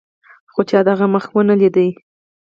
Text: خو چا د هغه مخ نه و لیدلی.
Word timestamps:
خو 0.53 0.61
چا 0.69 0.79
د 0.85 0.87
هغه 0.93 1.05
مخ 1.13 1.25
نه 1.47 1.53
و 1.55 1.59
لیدلی. 1.61 1.89